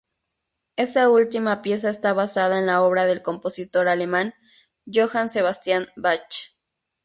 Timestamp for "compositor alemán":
3.21-4.33